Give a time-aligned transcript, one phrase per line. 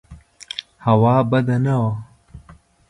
[0.85, 1.93] هوا بده نه وه.